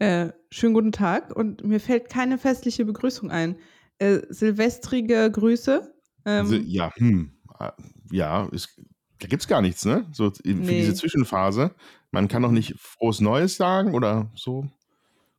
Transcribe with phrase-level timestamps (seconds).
[0.00, 3.56] Äh, schönen guten Tag und mir fällt keine festliche Begrüßung ein.
[3.98, 5.94] Äh, silvestrige Grüße.
[6.24, 7.74] Also, Ähm, ja, hm, ah,
[8.10, 8.80] ja, es,
[9.18, 10.06] da gibt's gar nichts, ne?
[10.12, 10.94] So für diese nee.
[10.94, 11.74] Zwischenphase.
[12.12, 14.66] Man kann doch nicht frohes Neues sagen oder so.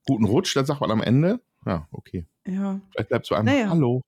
[0.06, 1.42] Guten Rutsch, dann sagt man am Ende.
[1.66, 2.28] Ja, okay.
[2.46, 2.80] Ja.
[2.92, 3.68] Vielleicht bleibt so einem Naja.
[3.68, 4.04] Hallo.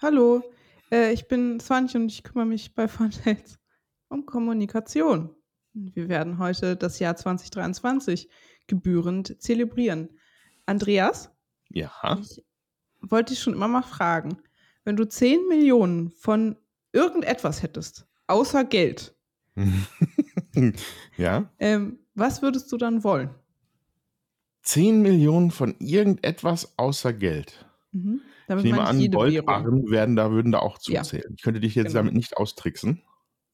[0.00, 0.42] Hallo,
[0.90, 3.58] äh, ich bin Svanch und ich kümmere mich bei Fundates
[4.08, 5.34] um Kommunikation.
[5.74, 8.30] Wir werden heute das Jahr 2023
[8.70, 10.08] gebührend zelebrieren.
[10.64, 11.30] Andreas,
[11.68, 11.90] Ja.
[12.22, 12.42] ich
[13.02, 14.38] wollte dich schon immer mal fragen,
[14.84, 16.56] wenn du 10 Millionen von
[16.92, 19.14] irgendetwas hättest, außer Geld,
[21.16, 21.50] ja.
[21.58, 23.30] ähm, was würdest du dann wollen?
[24.62, 27.66] 10 Millionen von irgendetwas außer Geld.
[27.92, 28.20] Mhm.
[28.48, 29.10] Ich nehme an.
[29.10, 31.34] Goldbarren werden da, würden da auch Ja, zuzählen.
[31.36, 31.98] Ich könnte dich jetzt genau.
[32.00, 33.02] damit nicht austricksen.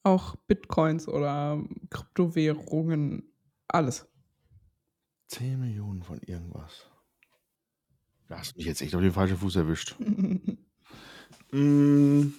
[0.03, 1.61] Auch Bitcoins oder
[1.91, 3.31] Kryptowährungen,
[3.67, 4.07] alles.
[5.27, 6.89] 10 Millionen von irgendwas.
[8.27, 9.95] Da hast du mich jetzt echt auf den falschen Fuß erwischt.
[11.51, 12.33] Mm,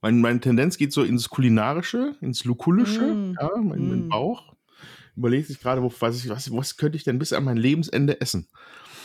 [0.00, 4.08] Mein, meine Tendenz geht so ins Kulinarische, ins Lukullische, Mm, ja, mein, mein mm.
[4.08, 4.54] Bauch.
[5.16, 8.48] Überlegt sich gerade, wo, was, was, was könnte ich denn bis an mein Lebensende essen?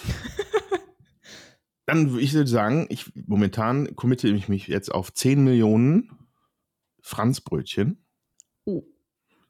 [1.87, 6.11] Dann würde ich sagen, ich momentan committe ich mich jetzt auf 10 Millionen
[7.01, 8.05] Franzbrötchen.
[8.65, 8.83] Oh,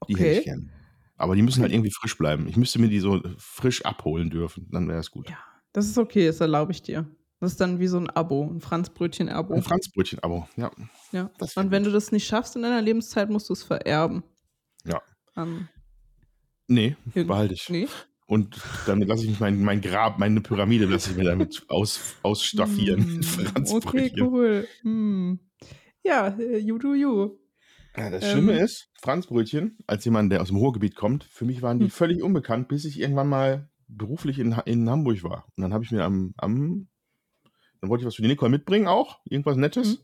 [0.08, 0.44] Die hätte ich okay.
[0.46, 0.72] gern.
[1.18, 2.48] Aber die müssen halt irgendwie frisch bleiben.
[2.48, 4.68] Ich müsste mir die so frisch abholen dürfen.
[4.72, 5.30] Dann wäre es gut.
[5.30, 5.38] Ja,
[5.74, 7.08] das ist okay, das erlaube ich dir.
[7.40, 9.62] Das ist dann wie so ein Abo, ein Ein Franzbrötchen-Abo.
[9.62, 10.48] Franzbrötchen-Abo.
[10.58, 10.72] Ja,
[11.12, 11.30] Ja.
[11.56, 11.88] Und wenn gut.
[11.90, 14.24] du das nicht schaffst in deiner Lebenszeit, musst du es vererben.
[14.86, 15.02] Ja.
[15.36, 15.70] An
[16.68, 17.70] Nee, irgend- behalte ich.
[17.70, 17.88] Nee?
[18.26, 22.16] Und dann lasse ich mich mein, mein Grab, meine Pyramide lasse ich mir damit aus,
[22.24, 23.18] ausstaffieren.
[23.56, 24.68] Mit okay, cool.
[24.82, 25.40] Hm.
[26.04, 27.38] Ja, äh, you do you.
[27.98, 31.62] Ja, das Schlimme Ähm, ist, Franzbrötchen, als jemand, der aus dem Ruhrgebiet kommt, für mich
[31.62, 31.90] waren die hm.
[31.90, 35.46] völlig unbekannt, bis ich irgendwann mal beruflich in, Ha- in Hamburg war.
[35.56, 36.90] Und dann habe ich mir am, am,
[37.82, 39.98] dann wollte ich was für die Nicole mitbringen auch, irgendwas Nettes, Hm.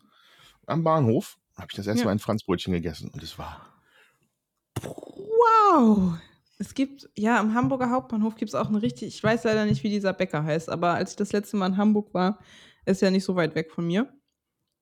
[0.68, 1.38] am Bahnhof.
[1.58, 2.06] Habe ich das erste Ja.
[2.06, 3.74] Mal ein Franzbrötchen gegessen und es war
[4.82, 6.18] Wow!
[6.60, 9.84] Es gibt, ja, am Hamburger Hauptbahnhof gibt es auch eine richtig, ich weiß leider nicht,
[9.84, 12.40] wie dieser Bäcker heißt, aber als ich das letzte Mal in Hamburg war,
[12.86, 14.14] ist ja nicht so weit weg von mir,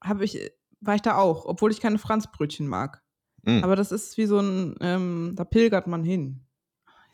[0.03, 3.02] habe ich, war ich da auch, obwohl ich keine Franzbrötchen mag.
[3.44, 3.64] Mm.
[3.64, 6.42] Aber das ist wie so ein, ähm, da pilgert man hin.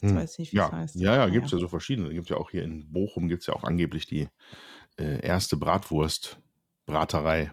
[0.01, 0.17] Jetzt Hm.
[0.17, 0.95] weiß ich nicht, wie es Ja, heißt.
[0.95, 1.61] ja, ja, gibt es Naja.
[1.61, 2.09] ja so verschiedene.
[2.13, 4.27] Gibt ja auch hier in Bochum, gibt es ja auch angeblich die
[4.97, 7.51] äh, erste Bratwurst-Braterei.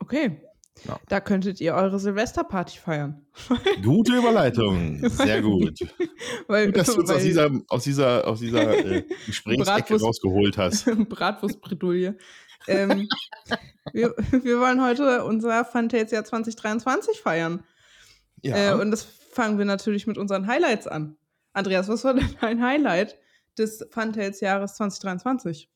[0.00, 0.40] Okay.
[0.88, 0.98] Ja.
[1.08, 3.24] Da könntet ihr eure Silvesterparty feiern.
[3.82, 5.78] Gute Überleitung, sehr gut.
[6.48, 10.58] weil, Gut, dass du uns aus dieser, aus dieser, aus dieser äh, Gesprächsecke Bratwurst- rausgeholt
[10.58, 10.84] hast.
[11.08, 12.18] Bratwurstbredouille.
[12.68, 13.08] Ähm,
[13.92, 17.62] wir, wir wollen heute unser Fantasia 2023 feiern.
[18.42, 21.16] Äh, Ja, und das fangen wir natürlich mit unseren Highlights an.
[21.52, 23.16] Andreas, was war denn dein Highlight
[23.58, 25.70] des Funtails-Jahres 2023?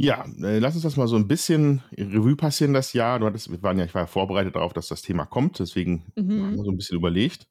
[0.00, 3.18] ja äh, lass uns das mal so ein bisschen Revue passieren, das Jahr.
[3.18, 6.04] Du hattest, wir waren ja, ich war ja vorbereitet darauf, dass das Thema kommt, deswegen
[6.14, 6.40] Mhm.
[6.42, 7.48] haben wir so ein bisschen überlegt.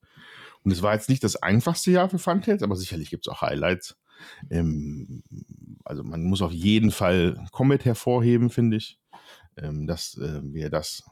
[0.63, 3.41] Und es war jetzt nicht das einfachste Jahr für Funtails, aber sicherlich gibt es auch
[3.41, 3.97] Highlights.
[4.49, 5.23] Ähm,
[5.87, 8.99] also man muss auf jeden Fall Comet hervorheben, finde ich.
[9.57, 11.03] Ähm, dass äh, wir das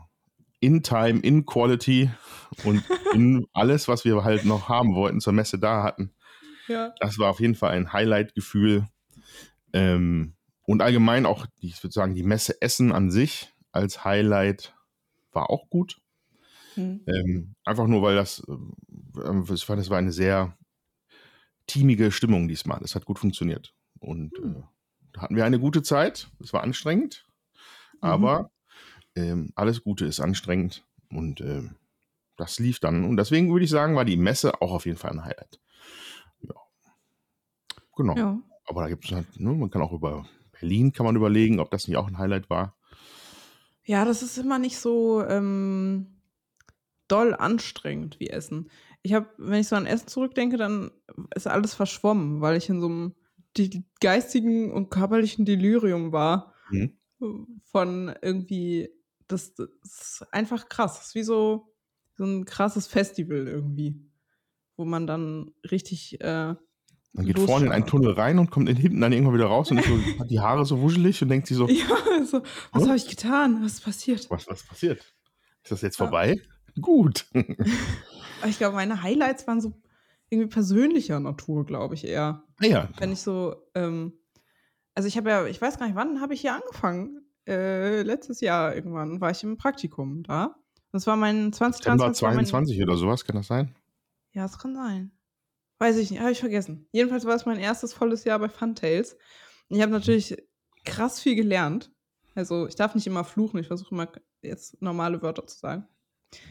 [0.60, 2.10] in Time, in Quality
[2.64, 6.14] und in alles, was wir halt noch haben wollten, zur Messe da hatten.
[6.68, 6.94] Ja.
[7.00, 8.88] Das war auf jeden Fall ein Highlight-Gefühl.
[9.74, 14.76] Ähm, und allgemein auch, ich würde sagen, die Messe Essen an sich als Highlight
[15.32, 16.02] war auch gut.
[16.76, 17.02] Hm.
[17.08, 20.58] Ähm, einfach nur, weil das, äh, ich fand, es war eine sehr
[21.68, 22.82] teamige Stimmung diesmal.
[22.84, 23.74] Es hat gut funktioniert.
[24.06, 24.56] Und Hm.
[24.58, 24.64] äh,
[25.14, 26.30] da hatten wir eine gute Zeit.
[26.42, 27.26] Es war anstrengend,
[27.96, 28.00] Mhm.
[28.02, 28.52] aber
[29.16, 30.86] ähm, alles Gute ist anstrengend.
[31.10, 31.76] Und ähm,
[32.38, 33.06] das lief dann.
[33.06, 35.60] Und deswegen würde ich sagen, war die Messe auch auf jeden Fall ein Highlight.
[36.42, 36.56] Ja.
[37.96, 38.16] Genau.
[38.18, 38.40] Ja.
[38.68, 40.26] Aber da gibt es halt, ne, man kann auch über
[40.60, 42.76] Berlin kann man überlegen, ob das nicht auch ein Highlight war.
[43.84, 46.22] ja, das ist immer nicht so ähm,
[47.08, 48.70] doll anstrengend wie Essen.
[49.04, 50.92] Ich habe, wenn ich so an Essen zurückdenke, dann
[51.36, 53.16] ist alles verschwommen, weil ich in so einem
[53.58, 56.54] die geistigen und körperlichen Delirium war.
[56.70, 56.98] Mhm.
[57.72, 58.90] von irgendwie,
[59.28, 60.96] das, das ist einfach krass.
[60.98, 61.74] Das ist wie so,
[62.18, 63.96] so ein krasses Festival irgendwie,
[64.76, 66.56] wo man dann richtig, äh,
[67.14, 69.72] Man geht vorne in einen Tunnel rein und kommt in hinten dann irgendwann wieder raus
[69.72, 72.42] und so, hat die Haare so wuschelig und denkt sich so, ja, so,
[72.72, 72.88] was Hm?
[72.90, 73.64] habe ich getan?
[73.64, 74.30] Was ist passiert?
[74.30, 75.00] was, was passiert?
[75.64, 76.06] Ist das jetzt Ja.
[76.06, 76.36] vorbei?
[76.82, 77.26] Gut.
[78.48, 79.74] Ich glaube, meine Highlights waren so
[80.30, 82.44] irgendwie persönlicher Natur, glaube ich eher.
[82.60, 84.14] Ah ja, Wenn ich so, ähm,
[84.94, 87.22] also ich habe ja, ich weiß gar nicht, wann habe ich hier angefangen?
[87.48, 90.56] Äh, letztes Jahr irgendwann war ich im Praktikum da.
[90.92, 93.76] Das war mein September 2023 war mein, 22 oder sowas, kann das sein?
[94.32, 95.12] Ja, es kann sein.
[95.78, 96.88] Weiß ich nicht, habe ich vergessen.
[96.92, 99.18] Jedenfalls war es mein erstes volles Jahr bei Funtails.
[99.70, 100.38] Ich habe natürlich
[100.86, 101.92] krass viel gelernt.
[102.34, 104.08] Also, ich darf nicht immer fluchen, ich versuche immer
[104.42, 105.88] jetzt normale Wörter zu sagen.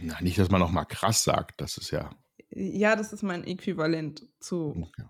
[0.03, 2.11] Na, nicht, dass man auch mal krass sagt, das ist ja.
[2.51, 4.75] Ja, das ist mein Äquivalent zu.
[4.77, 5.05] Okay.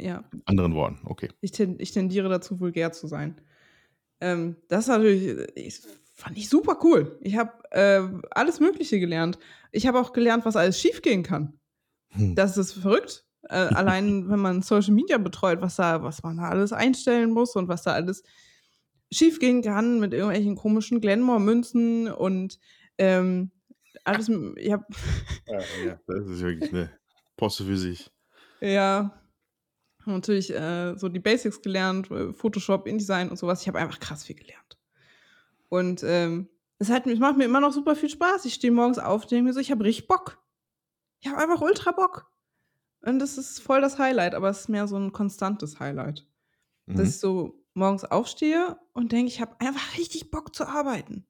[0.00, 0.24] Ja.
[0.44, 1.28] Anderen Worten, okay.
[1.40, 3.40] Ich, ten, ich tendiere dazu, vulgär zu sein.
[4.20, 5.80] Ähm, das ist natürlich, ich,
[6.14, 7.18] fand ich super cool.
[7.20, 9.38] Ich habe äh, alles Mögliche gelernt.
[9.72, 11.58] Ich habe auch gelernt, was alles schiefgehen kann.
[12.10, 12.34] Hm.
[12.34, 13.26] Das ist verrückt.
[13.42, 17.56] Äh, allein, wenn man Social Media betreut, was da, was man da alles einstellen muss
[17.56, 18.22] und was da alles
[19.10, 22.58] schiefgehen kann mit irgendwelchen komischen Glenmore-Münzen und
[22.98, 23.50] ähm,
[24.08, 24.28] alles.
[24.56, 24.86] Ich hab
[25.46, 26.90] ja, ja, das ist wirklich eine
[27.36, 28.10] Poste für sich.
[28.60, 29.18] Ja,
[30.06, 33.62] natürlich äh, so die Basics gelernt, äh, Photoshop, InDesign und sowas.
[33.62, 34.78] Ich habe einfach krass viel gelernt.
[35.68, 38.44] Und ähm, es, hat, es macht mir immer noch super viel Spaß.
[38.46, 40.42] Ich stehe morgens auf und denke mir so, ich habe richtig Bock.
[41.20, 42.30] Ich habe einfach ultra Bock.
[43.02, 46.26] Und das ist voll das Highlight, aber es ist mehr so ein konstantes Highlight.
[46.86, 46.96] Mhm.
[46.96, 51.26] Dass ich so morgens aufstehe und denke, ich habe einfach richtig Bock zu arbeiten.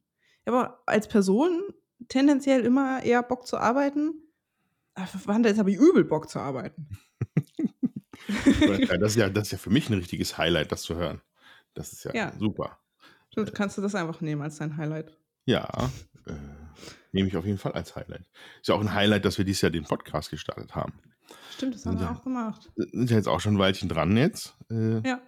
[0.46, 1.62] Aber als Person
[2.08, 4.14] tendenziell immer eher Bock zu arbeiten.
[4.94, 6.88] Aber jetzt habe ich übel Bock zu arbeiten.
[8.26, 11.20] das, ist ja, das ist ja für mich ein richtiges Highlight, das zu hören.
[11.74, 12.32] Das ist ja, ja.
[12.38, 12.78] super.
[13.34, 15.16] Du, kannst du das einfach nehmen als dein Highlight?
[15.44, 15.68] Ja,
[16.26, 16.32] äh,
[17.12, 18.28] nehme ich auf jeden Fall als Highlight.
[18.60, 20.92] Ist ja auch ein Highlight, dass wir dieses Jahr den Podcast gestartet haben.
[21.54, 22.70] Stimmt, das haben wir auch gemacht.
[22.76, 24.56] Sind ja jetzt auch schon ein Weilchen dran jetzt.
[24.70, 25.20] Äh, ja.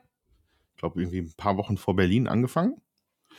[0.72, 2.80] Ich glaube, irgendwie ein paar Wochen vor Berlin angefangen.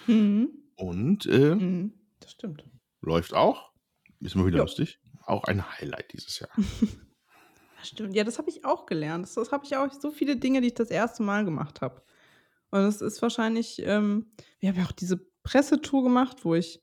[0.07, 0.49] Mhm.
[0.75, 2.63] Und äh, mhm, das stimmt.
[3.01, 3.71] Läuft auch.
[4.19, 4.63] Ist immer wieder jo.
[4.63, 4.99] lustig.
[5.25, 6.49] Auch ein Highlight dieses Jahr.
[7.83, 9.25] Stimmt, ja, das habe ich auch gelernt.
[9.25, 12.03] Das, das habe ich auch so viele Dinge, die ich das erste Mal gemacht habe.
[12.69, 16.81] Und es ist wahrscheinlich, ähm, wir haben ja auch diese Pressetour gemacht, wo ich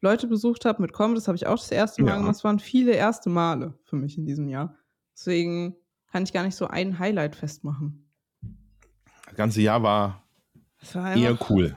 [0.00, 1.14] Leute besucht habe mit Com.
[1.14, 2.16] Das habe ich auch das erste Mal ja.
[2.16, 2.36] gemacht.
[2.36, 4.76] Es waren viele erste Male für mich in diesem Jahr.
[5.14, 5.76] Deswegen
[6.10, 8.10] kann ich gar nicht so ein Highlight festmachen.
[9.26, 10.24] Das ganze Jahr war,
[10.92, 11.76] war einfach, eher cool.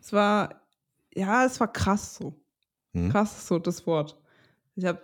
[0.00, 0.62] Es war,
[1.14, 2.40] ja, es war krass so.
[2.96, 3.10] Hm.
[3.10, 4.18] Krass so das Wort.
[4.74, 5.02] Ich habe,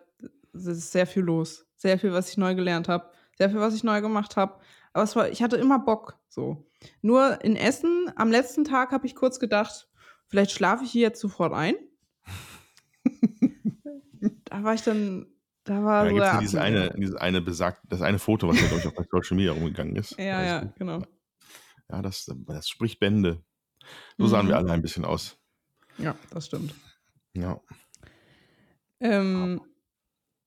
[0.55, 1.67] es ist sehr viel los.
[1.77, 3.11] Sehr viel, was ich neu gelernt habe.
[3.37, 4.59] Sehr viel, was ich neu gemacht habe.
[4.95, 6.67] Aber es war, ich hatte immer Bock so.
[7.03, 9.89] Nur in Essen, am letzten Tag habe ich kurz gedacht,
[10.27, 11.75] vielleicht schlafe ich hier jetzt sofort ein.
[14.45, 15.27] da war ich dann,
[15.65, 18.69] da war ja, so ja dieses eine, dieses eine besagt, das eine Foto, was ja
[18.69, 20.19] glaube ich auf Social Media rumgegangen ist.
[20.19, 21.03] Ja, ja, genau.
[21.91, 23.43] Ja, das, das spricht Bände.
[24.17, 24.51] So sahen mhm.
[24.51, 25.37] wir alle ein bisschen aus.
[25.99, 26.75] Ja, das stimmt.
[27.35, 27.61] Ja.
[29.03, 29.61] Ähm,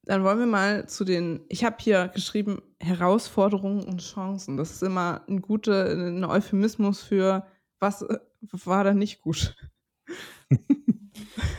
[0.06, 4.56] dann wollen wir mal zu den, ich habe hier geschrieben, Herausforderungen und Chancen.
[4.56, 7.46] Das ist immer ein guter ein Euphemismus für,
[7.80, 8.06] was
[8.52, 9.56] war da nicht gut.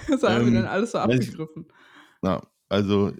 [0.09, 1.67] das haben ähm, wir dann alles so abgegriffen.
[2.23, 3.13] na, also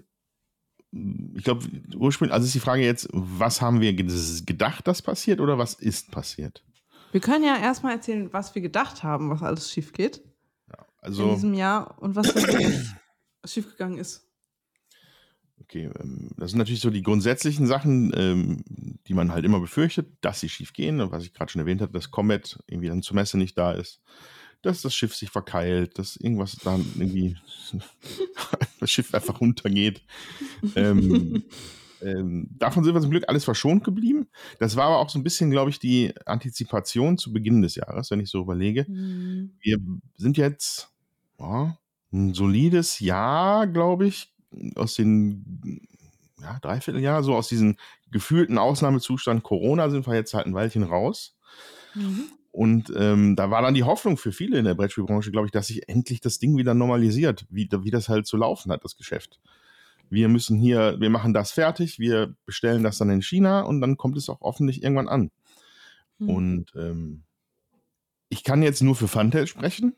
[0.91, 1.65] ich glaube,
[1.97, 6.11] ursprünglich, also ist die Frage jetzt, was haben wir gedacht, dass passiert oder was ist
[6.11, 6.63] passiert?
[7.11, 10.23] Wir können ja erstmal erzählen, was wir gedacht haben, was alles schief geht.
[10.69, 12.93] Ja, also, in diesem Jahr und was wirklich
[13.53, 14.27] schiefgegangen ist.
[15.59, 18.63] Okay, ähm, das sind natürlich so die grundsätzlichen Sachen, ähm,
[19.07, 21.01] die man halt immer befürchtet, dass sie schief gehen.
[21.01, 23.71] Und was ich gerade schon erwähnt habe, dass Comet irgendwie dann zur Messe nicht da
[23.71, 24.01] ist,
[24.61, 27.37] dass das Schiff sich verkeilt, dass irgendwas dann irgendwie
[28.79, 30.03] das Schiff einfach runtergeht.
[30.75, 31.43] ähm,
[32.01, 34.27] ähm, davon sind wir zum Glück alles verschont geblieben.
[34.59, 38.11] Das war aber auch so ein bisschen, glaube ich, die Antizipation zu Beginn des Jahres,
[38.11, 38.85] wenn ich so überlege.
[38.87, 39.51] Mhm.
[39.59, 39.79] Wir
[40.15, 40.89] sind jetzt
[41.39, 41.77] ja,
[42.11, 44.33] ein solides Jahr, glaube ich,
[44.75, 45.81] aus den
[46.41, 47.77] ja, Dreivierteljahr, so aus diesem
[48.11, 51.35] gefühlten Ausnahmezustand Corona sind wir jetzt halt ein Weilchen raus.
[51.93, 52.25] Mhm.
[52.51, 55.67] Und ähm, da war dann die Hoffnung für viele in der Brettspielbranche, glaube ich, dass
[55.67, 59.39] sich endlich das Ding wieder normalisiert, wie, wie das halt zu laufen hat, das Geschäft.
[60.09, 63.97] Wir müssen hier, wir machen das fertig, wir bestellen das dann in China und dann
[63.97, 65.31] kommt es auch hoffentlich irgendwann an.
[66.17, 66.29] Mhm.
[66.29, 67.23] Und ähm,
[68.29, 69.95] ich kann jetzt nur für Funtail sprechen,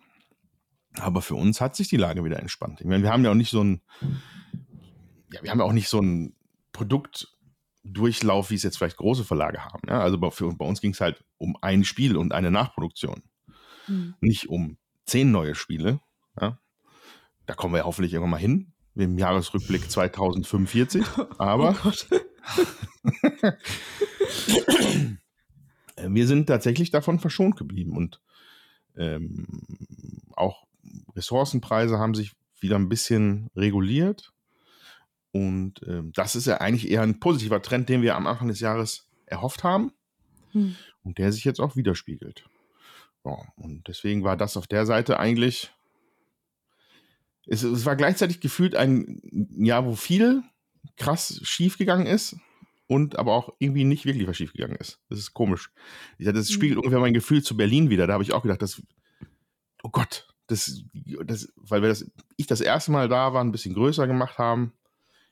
[0.98, 2.82] aber für uns hat sich die Lage wieder entspannt.
[2.82, 3.82] Ich meine, wir haben ja auch nicht so ein
[5.32, 6.36] ja, wir haben ja auch nicht so einen
[6.72, 9.82] Produktdurchlauf, wie es jetzt vielleicht große Verlage haben.
[9.88, 10.02] Ja?
[10.02, 13.24] Also bei, für, bei uns ging es halt um ein Spiel und eine Nachproduktion.
[13.88, 14.16] Mhm.
[14.22, 16.02] Nicht um zehn neue Spiele.
[16.40, 16.60] Ja?
[17.46, 21.06] Da kommen wir hoffentlich irgendwann mal hin, im Jahresrückblick 2045.
[21.38, 21.92] Aber oh
[26.08, 28.22] wir sind tatsächlich davon verschont geblieben und
[28.96, 29.46] ähm,
[30.36, 30.69] auch
[31.16, 34.32] Ressourcenpreise haben sich wieder ein bisschen reguliert.
[35.32, 38.60] Und ähm, das ist ja eigentlich eher ein positiver Trend, den wir am Anfang des
[38.60, 39.92] Jahres erhofft haben
[40.52, 40.76] hm.
[41.04, 42.50] und der sich jetzt auch widerspiegelt.
[43.26, 45.72] Ja, und deswegen war das auf der Seite eigentlich,
[47.46, 49.22] es, es war gleichzeitig gefühlt ein
[49.58, 50.42] Jahr, wo viel
[50.98, 52.38] krass schief gegangen ist
[52.88, 55.00] und aber auch irgendwie nicht wirklich was schiefgegangen ist.
[55.10, 55.72] Das ist komisch.
[56.18, 56.54] Ja, das Mhm.
[56.54, 58.08] spiegelt ungefähr mein Gefühl zu Berlin wieder.
[58.08, 58.82] Da habe ich auch gedacht, das,
[59.84, 60.84] oh Gott, das,
[61.26, 64.74] das, weil wir das, ich das erste Mal da war, ein bisschen größer gemacht haben.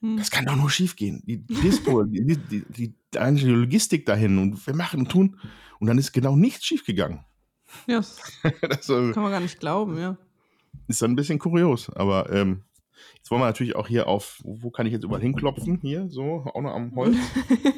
[0.02, 0.18] Hm.
[0.18, 1.24] Das kann doch nur schief gehen.
[1.26, 5.40] Die Dispo, die, die, die, die eigentliche Logistik dahin und wir machen und tun.
[5.80, 7.26] Und dann ist genau nichts schief gegangen.
[7.88, 7.98] Ja,
[8.62, 10.18] das Das kann man gar nicht glauben, ja.
[10.88, 11.90] ist dann ein bisschen kurios.
[11.90, 12.64] Aber ähm,
[13.18, 15.80] jetzt wollen wir natürlich auch hier auf, wo, kann ich jetzt überall hinklopfen?
[15.82, 17.18] Hier, so, auch noch am Holz.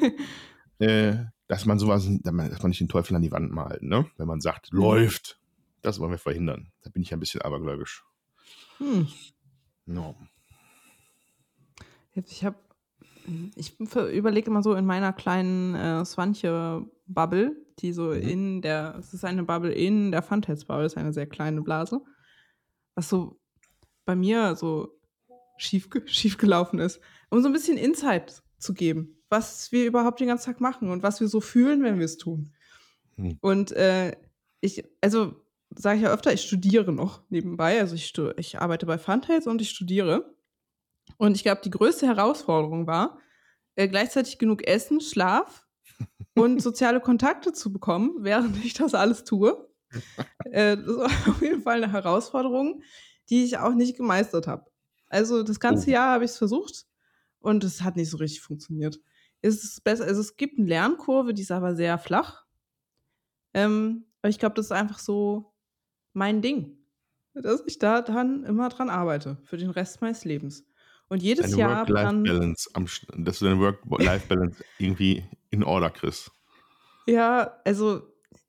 [0.78, 1.16] äh,
[1.48, 4.06] dass man sowas, dass man nicht den Teufel an die Wand malt, ne?
[4.16, 5.39] Wenn man sagt, läuft.
[5.82, 6.72] Das wollen wir verhindern.
[6.82, 8.04] Da bin ich ein bisschen abergläubisch.
[8.78, 9.08] hm.
[9.86, 10.14] No.
[12.12, 12.56] Jetzt, Ich habe,
[13.56, 13.78] ich
[14.12, 18.22] überlege immer so in meiner kleinen äh, Swantje-Bubble, die so Mhm.
[18.22, 22.00] in der, es ist eine Bubble in der Funtails-Bubble, ist eine sehr kleine Blase,
[22.94, 23.38] was so
[24.04, 24.98] bei mir so
[25.56, 30.28] schief, schief gelaufen ist, um so ein bisschen Insight zu geben, was wir überhaupt den
[30.28, 32.52] ganzen Tag machen und was wir so fühlen, wenn wir es tun.
[33.16, 33.38] Hm.
[33.40, 34.16] Und äh,
[34.60, 35.36] ich, also
[35.74, 37.80] sage ich ja öfter, ich studiere noch nebenbei.
[37.80, 40.34] Also ich, ich arbeite bei Funtails und ich studiere.
[41.16, 43.18] Und ich glaube, die größte Herausforderung war,
[43.76, 45.66] äh, gleichzeitig genug Essen, Schlaf
[46.34, 49.68] und soziale Kontakte zu bekommen, während ich das alles tue.
[50.44, 52.82] äh, das war auf jeden Fall eine Herausforderung,
[53.28, 54.70] die ich auch nicht gemeistert habe.
[55.08, 55.92] Also das ganze Oh.
[55.92, 56.86] Jahr habe ich es versucht
[57.40, 59.00] und es hat nicht so richtig funktioniert.
[59.42, 62.44] Es ist besser, also es gibt eine Lernkurve, die ist aber sehr flach.
[63.54, 65.49] Ähm, aber ich glaube, das ist einfach so
[66.12, 66.76] mein Ding,
[67.34, 70.66] dass ich da dann immer dran arbeite für den Rest meines Lebens.
[71.08, 72.70] Und jedes Deine Jahr dann, Work-Life-Balance,
[73.18, 76.30] dass du deine Work-Life-Balance irgendwie in Order kriegst.
[77.06, 78.02] ja, also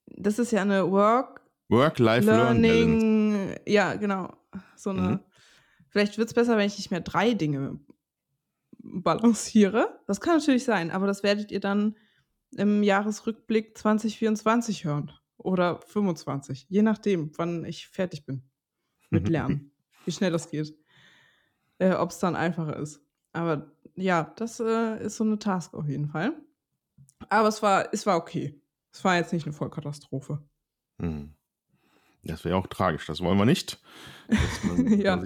[0.05, 2.61] das ist ja eine Work Work-Life-Learn-Balance.
[2.61, 4.33] Learning, ja, genau.
[4.75, 5.01] So eine.
[5.01, 5.19] Mhm.
[5.89, 7.79] Vielleicht wird es besser, wenn ich nicht mehr drei Dinge
[8.79, 9.99] balanciere.
[10.07, 11.95] Das kann natürlich sein, aber das werdet ihr dann
[12.55, 15.11] im Jahresrückblick 2024 hören.
[15.43, 18.43] Oder 25, je nachdem, wann ich fertig bin
[19.09, 19.71] mit Lernen.
[20.05, 20.75] wie schnell das geht.
[21.79, 23.01] Äh, Ob es dann einfacher ist.
[23.33, 26.33] Aber ja, das äh, ist so eine Task auf jeden Fall.
[27.29, 28.61] Aber es war, es war okay.
[28.91, 30.43] Es war jetzt nicht eine Vollkatastrophe.
[31.01, 31.33] Hm.
[32.23, 33.81] Das wäre auch tragisch, das wollen wir nicht.
[34.63, 35.23] Man, Ja.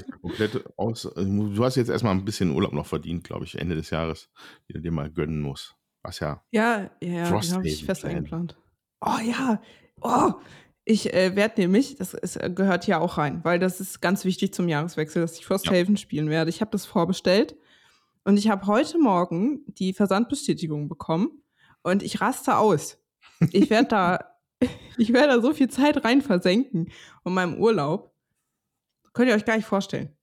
[0.77, 3.89] aus, also du hast jetzt erstmal ein bisschen Urlaub noch verdient, glaube ich, Ende des
[3.89, 4.29] Jahres,
[4.69, 5.75] die du dir mal gönnen musst.
[6.03, 7.09] Was ja, Ja, ja,
[7.41, 8.15] ja, habe ich fest Plan.
[8.15, 8.57] eingeplant.
[9.01, 9.61] Oh ja,
[10.01, 10.33] oh,
[10.85, 14.23] ich äh, werde nämlich, das ist, äh, gehört hier auch rein, weil das ist ganz
[14.23, 16.49] wichtig zum Jahreswechsel, dass ich Frosthaven spielen werde.
[16.51, 17.55] Ich habe das vorbestellt
[18.23, 21.43] und ich habe heute Morgen die Versandbestätigung bekommen
[21.81, 22.99] und ich raste aus.
[23.51, 24.19] Ich werde da,
[24.97, 26.91] ich werde da so viel Zeit rein versenken
[27.23, 28.13] und meinem Urlaub.
[29.13, 30.15] Könnt ihr euch gar nicht vorstellen.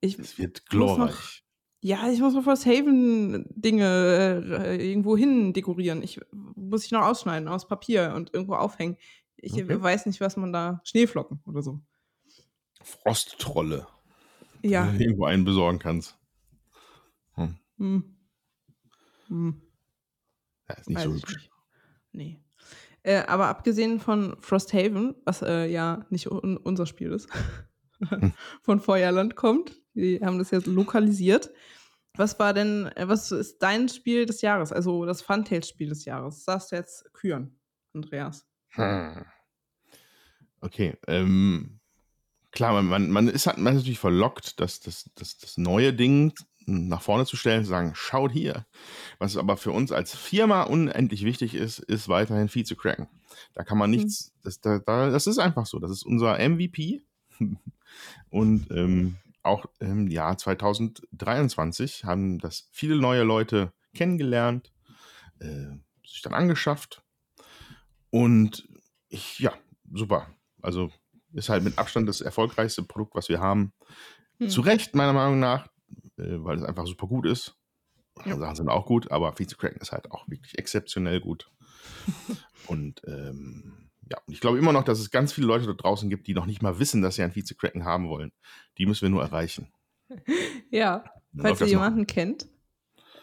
[0.00, 1.44] Ich, es wird glorreich.
[1.80, 6.02] Ja, ich muss noch Frosthaven-Dinge äh, irgendwo hin dekorieren.
[6.02, 8.96] Ich muss ich noch ausschneiden aus Papier und irgendwo aufhängen.
[9.36, 9.80] Ich Okay.
[9.80, 10.80] weiß nicht, was man da.
[10.84, 11.80] Schneeflocken oder so.
[12.82, 13.86] Frosttrolle,
[14.62, 14.90] Ja.
[14.90, 16.16] die du irgendwo einen besorgen kannst.
[17.76, 18.16] Hm.
[19.28, 19.62] Hm.
[20.68, 21.34] Ja, ist nicht Weiß so hübsch.
[21.36, 21.50] nicht.
[22.12, 22.40] Nee.
[23.04, 27.28] Äh, aber abgesehen von Frosthaven, was äh, ja nicht un unser Spiel ist,
[28.62, 31.50] von Feuerland kommt, die haben das jetzt lokalisiert.
[32.16, 36.36] Was war denn, äh, was ist dein Spiel des Jahres, also das Funtails-Spiel des Jahres?
[36.36, 37.58] Das darfst du jetzt küren,
[37.94, 38.46] Andreas.
[38.70, 39.24] Hm.
[40.60, 41.78] Okay, ähm,
[42.50, 46.34] klar, man, man, ist halt man ist natürlich verlockt, das, das, das, das neue Ding
[46.66, 48.66] nach vorne zu stellen, zu sagen, schaut hier.
[49.18, 53.08] Was aber für uns als Firma unendlich wichtig ist, ist weiterhin Vieh zu cracken.
[53.54, 55.78] Da kann man nichts, das, da, da, das ist einfach so.
[55.78, 57.02] Das ist unser MVP.
[58.30, 64.72] Und ähm, auch im Jahr 2023 haben das viele neue Leute kennengelernt,
[65.40, 65.76] äh,
[66.06, 67.02] sich dann angeschafft.
[68.10, 68.68] Und
[69.08, 69.52] ich, ja,
[69.92, 70.28] super.
[70.62, 70.90] Also
[71.32, 73.72] ist halt mit Abstand das erfolgreichste Produkt, was wir haben.
[74.38, 74.48] Hm.
[74.48, 75.66] Zu Recht, meiner Meinung nach,
[76.16, 77.54] äh, weil es einfach super gut ist.
[78.16, 78.40] Andere Ja.
[78.40, 81.50] Sachen sind auch gut, aber Vize Cracken ist halt auch wirklich exzeptionell gut.
[82.66, 86.08] und ähm, ja, und ich glaube immer noch, dass es ganz viele Leute da draußen
[86.10, 88.32] gibt, die noch nicht mal wissen, dass sie ein Vize Cracken haben wollen.
[88.78, 89.72] Die müssen wir nur erreichen.
[90.70, 91.80] Ja, Dann falls ihr das noch.
[91.80, 92.48] jemanden kennt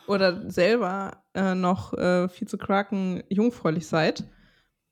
[0.07, 4.23] oder selber äh, noch äh, viel zu kraken jungfräulich seid,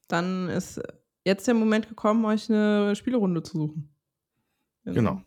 [0.07, 0.81] dann ist
[1.23, 3.95] jetzt der Moment gekommen, euch eine Spielerunde zu suchen.
[4.85, 5.21] In Genau.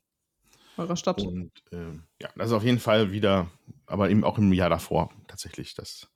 [0.76, 1.22] Eurer Stadt.
[1.22, 3.50] Und ähm, ja, das ist auf jeden Fall wieder,
[3.86, 6.08] aber eben auch im Jahr davor tatsächlich das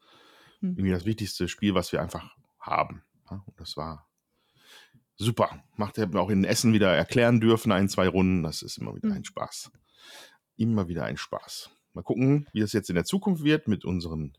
[0.60, 0.70] Hm.
[0.76, 3.02] irgendwie das wichtigste Spiel, was wir einfach haben.
[3.30, 4.09] Ja, und das war
[5.24, 5.62] super.
[5.76, 8.42] Macht er auch in Essen wieder erklären dürfen, ein, zwei Runden.
[8.42, 9.16] Das ist immer wieder Hm.
[9.16, 9.70] ein Spaß.
[10.56, 11.70] Immer wieder ein Spaß.
[11.94, 14.32] Mal gucken, wie das jetzt in der Zukunft wird mit unseren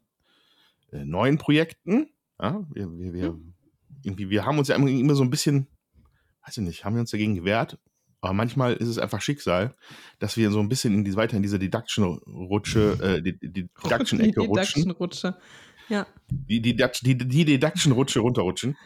[0.91, 2.07] äh, neuen Projekten.
[2.41, 3.53] Ja, wir, wir, wir, Mhm.
[4.03, 5.67] irgendwie, wir haben uns ja immer, immer so ein bisschen,
[6.45, 7.77] weiß ich nicht, haben wir uns dagegen gewehrt.
[8.23, 9.75] Aber manchmal ist es einfach Schicksal,
[10.19, 13.38] dass wir so ein bisschen in die, weiter in diese Deduction-Rutsche, äh, die,
[13.83, 14.83] Deduction-Ecke rutschen.
[14.83, 15.38] Deduction-Rutsche.
[15.91, 16.07] Ja.
[16.29, 18.77] Die, die, die, die Deduction-Rutsche runterrutschen.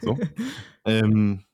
[0.00, 0.16] So.
[0.84, 1.44] ähm,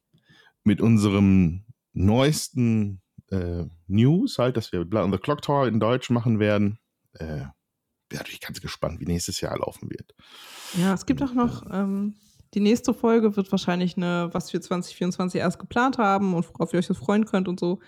[0.64, 3.00] mit unserem neuesten
[3.30, 6.78] äh, News, halt, dass wir Blood on the Clock Tower in Deutsch machen werden.
[7.14, 7.46] Äh,
[8.10, 10.14] bin natürlich ganz gespannt, wie nächstes Jahr laufen wird.
[10.74, 12.14] Ja, es gibt auch noch, ähm,
[12.52, 16.80] die nächste Folge wird wahrscheinlich eine, was wir 2024 erst geplant haben und worauf ihr
[16.80, 17.80] euch so freuen könnt und so.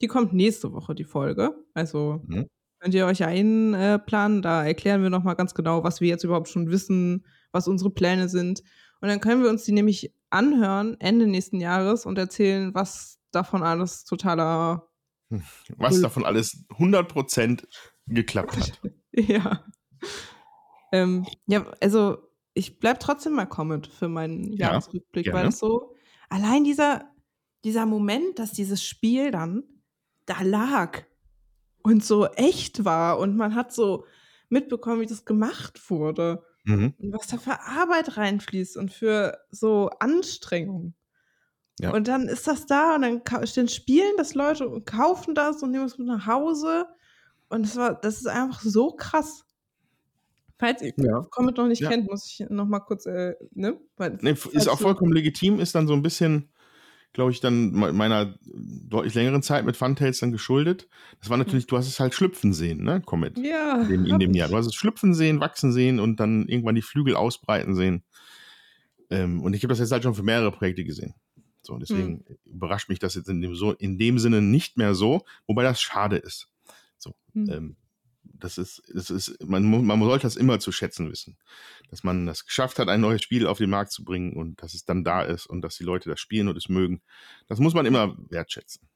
[0.00, 1.52] Die kommt nächste Woche, die Folge.
[1.74, 2.46] Also Mhm.
[2.80, 4.42] Könnt ihr euch einplanen.
[4.42, 8.28] Da erklären wir nochmal ganz genau, was wir jetzt überhaupt schon wissen, was unsere Pläne
[8.28, 8.62] sind.
[9.00, 13.62] Und dann können wir uns die nämlich anhören Ende nächsten Jahres und erzählen, was davon
[13.62, 14.86] alles totaler
[15.76, 16.02] Was Cool.
[16.02, 17.64] davon alles 100%
[18.06, 18.80] geklappt hat.
[19.12, 19.64] Ja.
[20.92, 22.18] Ähm, ja, also
[22.54, 25.48] ich bleib trotzdem mal Comment für meinen Ja, Jahresrückblick, weil gerne.
[25.48, 25.94] das so,
[26.28, 27.10] allein dieser,
[27.64, 29.64] dieser Moment, dass dieses Spiel dann
[30.26, 31.02] da lag
[31.82, 34.04] und so echt war und man hat so
[34.48, 36.94] mitbekommen, wie das gemacht wurde Mhm.
[36.98, 40.94] und was da für Arbeit reinfließt und für so Anstrengung.
[41.80, 41.92] Ja.
[41.92, 45.70] Und dann ist das da und dann, dann spielen das Leute und kaufen das und
[45.70, 46.86] nehmen es mit nach Hause.
[47.48, 49.46] Und das war, das ist einfach so krass.
[50.58, 51.22] Falls ihr Ja.
[51.30, 51.88] Comet noch nicht Ja.
[51.88, 53.80] kennt, muss ich noch mal kurz, äh, ne?
[53.96, 56.50] Weil, Nee, ist auch vollkommen legitim, ist dann so ein bisschen,
[57.12, 60.88] glaube ich, dann me- meiner deutlich längeren Zeit mit Funtails dann geschuldet.
[61.20, 63.36] Das war natürlich, du hast es halt schlüpfen sehen, ne, Comet.
[63.38, 64.34] Ja, In dem, in dem.
[64.34, 64.48] Jahr.
[64.48, 68.04] Du hast es schlüpfen sehen, wachsen sehen und dann irgendwann die Flügel ausbreiten sehen.
[69.10, 71.14] Ähm, und ich habe das jetzt halt schon für mehrere Projekte gesehen.
[71.62, 75.24] So, deswegen überrascht mich das jetzt in dem, so, in dem Sinne nicht mehr so,
[75.46, 76.48] wobei das schade ist.
[76.96, 77.50] So, Hm.
[77.50, 77.76] ähm,
[78.40, 81.36] das ist, das ist, man, man sollte das immer zu schätzen wissen.
[81.90, 84.74] Dass man das geschafft hat, ein neues Spiel auf den Markt zu bringen und dass
[84.74, 87.00] es dann da ist und dass die Leute das spielen und es mögen.
[87.48, 88.88] Das muss man immer wertschätzen.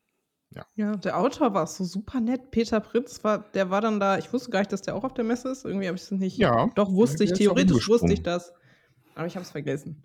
[0.76, 2.52] Ja, der Autor war so super nett.
[2.52, 4.18] Peter Prinz war, der war dann da.
[4.18, 5.64] Ich wusste gar nicht, dass der auch auf der Messe ist.
[5.64, 6.36] Irgendwie habe ich es nicht.
[6.38, 7.32] Ja, Doch, wusste ich.
[7.32, 8.52] Theoretisch wusste ich das.
[9.16, 10.04] Aber ich habe es vergessen.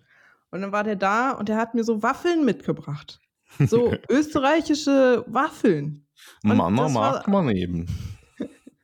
[0.50, 3.20] Und dann war der da und der hat mir so Waffeln mitgebracht.
[3.60, 6.06] So österreichische Waffeln.
[6.42, 7.86] Und Mann, das war- mag man eben.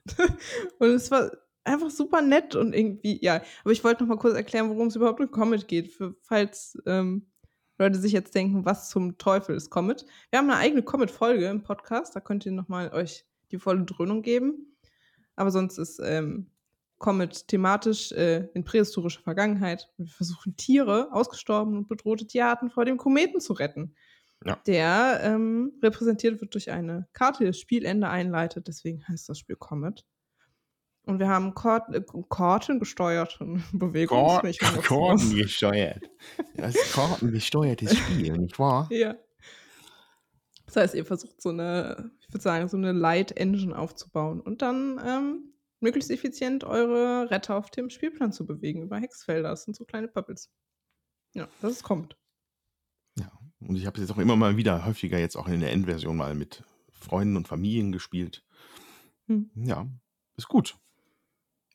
[0.79, 1.31] Und es war
[1.65, 3.43] einfach super nett und irgendwie, ja.
[3.63, 6.79] Aber ich wollte noch mal kurz erklären, worum es überhaupt in Comet geht, für, falls
[6.87, 7.27] ähm,
[7.79, 10.07] Leute sich jetzt denken, was zum Teufel ist Comet.
[10.31, 13.85] Wir haben eine eigene Comet-Folge im Podcast, da könnt ihr noch mal euch die volle
[13.85, 14.77] Dröhnung geben.
[15.35, 16.51] Aber sonst ist ähm,
[16.99, 19.91] Comet thematisch äh, in prähistorischer Vergangenheit.
[19.99, 23.95] Wir versuchen Tiere, ausgestorben und bedrohte Tierarten vor dem Kometen zu retten.
[24.45, 24.61] Ja.
[24.67, 28.69] Der ähm, repräsentiert wird durch eine Karte, die das Spielende einleitet.
[28.69, 30.05] Deswegen heißt das Spiel Comet.
[31.07, 33.39] Und wir haben Kort äh, Karten gesteuert.
[33.73, 34.85] Bewegungsmechanismus.
[34.85, 36.03] Kartengesteuert.
[36.57, 38.89] Das ist kartengesteuertes Spiel, nicht wahr?
[38.93, 39.17] Ja.
[40.67, 44.63] Das heißt, ihr versucht so eine, ich würde sagen, so eine Light Engine aufzubauen und
[44.63, 49.51] dann ähm, möglichst effizient eure Retter auf dem Spielplan zu bewegen über Hexfelder.
[49.51, 50.51] Das sind so kleine Puppets.
[51.35, 52.17] Ja, das ist kommt.
[53.67, 53.71] Ja.
[53.71, 56.35] Und ich habe jetzt auch immer mal wieder häufiger jetzt auch in der Endversion mal
[56.35, 58.45] mit Freunden und Familien gespielt.
[59.27, 59.51] Hm.
[59.55, 59.87] Ja,
[60.37, 60.77] ist gut.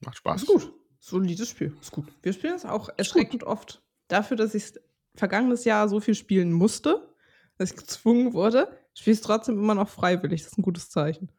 [0.01, 0.43] Macht Spaß.
[0.43, 0.73] Ist gut.
[0.99, 1.75] Solides Spiel.
[1.81, 2.07] Ist gut.
[2.21, 3.81] Wir spielen es auch erschreckend oft.
[4.07, 4.73] Dafür, dass ich
[5.15, 7.13] vergangenes Jahr so viel spielen musste,
[7.57, 10.41] dass ich gezwungen wurde, spiele ich es trotzdem immer noch freiwillig.
[10.43, 11.31] Das ist ein gutes Zeichen.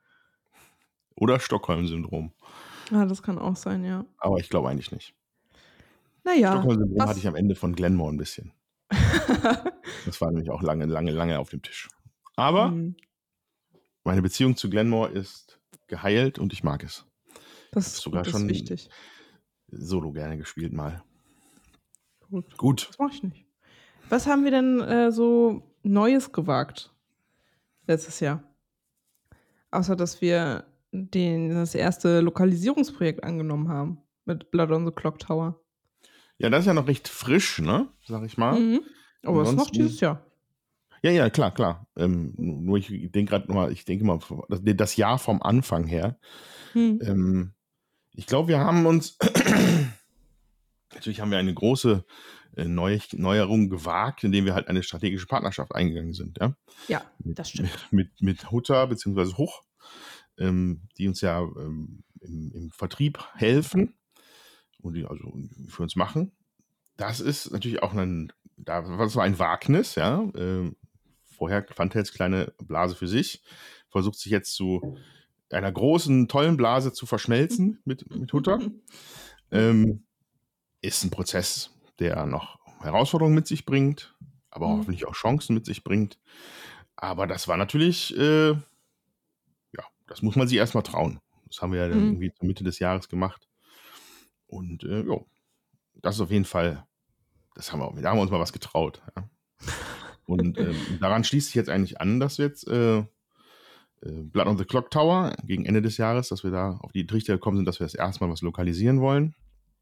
[1.16, 2.32] Oder Stockholm-Syndrom.
[2.90, 4.04] Ah, das kann auch sein, ja.
[4.18, 5.14] Aber ich glaube eigentlich nicht.
[6.24, 6.52] Naja.
[6.52, 8.52] Stockholm-Syndrom hatte ich am Ende von Glenmore ein bisschen.
[10.06, 11.88] Das war nämlich auch lange, lange, lange auf dem Tisch.
[12.36, 12.96] Aber Hm,
[14.04, 17.04] meine Beziehung zu Glenmore ist geheilt und ich mag es.
[17.72, 18.88] das ist sogar das schon- wichtig.
[19.68, 21.02] Solo gerne gespielt mal.
[22.28, 22.56] Gut.
[22.58, 22.88] Gut.
[22.90, 23.46] Das mache ich nicht.
[24.10, 26.92] Was haben wir denn äh, so Neues gewagt
[27.86, 28.42] letztes Jahr?
[29.70, 35.58] Außer, dass wir den, das erste Lokalisierungsprojekt angenommen haben mit Blood on the Clock Tower.
[36.42, 37.88] Ja, das ist ja noch recht frisch, ne?
[38.04, 38.58] Sag ich mal.
[38.58, 38.80] Mhm.
[39.22, 40.26] Aber es ist noch Ansonsten- dieses Jahr.
[41.04, 41.86] Ja, ja, klar, klar.
[41.96, 46.18] Ähm, nur ich denke gerade mal, ich denke mal, das, das Jahr vom Anfang her.
[46.72, 47.00] Hm.
[47.02, 47.54] Ähm,
[48.12, 49.18] ich glaube, wir haben uns,
[50.94, 52.04] natürlich haben wir eine große
[52.56, 56.56] äh, Neu Neuerung gewagt, indem wir halt eine strategische Partnerschaft eingegangen sind, ja.
[56.88, 57.70] Ja, das stimmt.
[57.90, 59.62] Mit, mit Hutter beziehungsweise Hoch,
[60.38, 63.94] ähm, die uns ja ähm, im, im Vertrieb helfen
[64.82, 65.32] und die also
[65.68, 66.32] für uns machen.
[66.96, 70.28] Das ist natürlich auch ein, da, das war ein Wagnis, ja.
[70.36, 70.76] Ähm,
[71.24, 73.42] vorher fand er jetzt kleine Blase für sich,
[73.88, 74.96] versucht sich jetzt zu
[75.50, 78.60] einer großen, tollen Blase zu verschmelzen mit, mit Hutter.
[79.50, 80.04] Ähm,
[80.80, 84.16] ist ein Prozess, der noch Herausforderungen mit sich bringt,
[84.50, 84.78] aber Mhm.
[84.78, 86.18] hoffentlich auch Chancen mit sich bringt.
[86.96, 88.58] Aber das war natürlich, äh, ja,
[90.06, 91.20] das muss man sich erstmal trauen.
[91.46, 92.14] Das haben wir ja Mhm.
[92.14, 93.48] irgendwie zur Mitte des Jahres gemacht.
[94.52, 95.16] Und äh, ja,
[96.02, 96.86] das ist auf jeden Fall,
[97.54, 99.00] das haben wir, da haben wir uns mal was getraut.
[99.16, 99.28] Ja.
[100.26, 103.04] Und ähm, daran schließt sich jetzt eigentlich an, dass wir jetzt äh, äh,
[104.02, 107.32] Blood on the Clock Tower gegen Ende des Jahres, dass wir da auf die Trichter
[107.32, 109.34] gekommen sind, dass wir das erstmal was lokalisieren wollen.